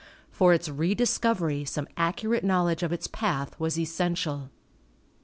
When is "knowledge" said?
2.43-2.81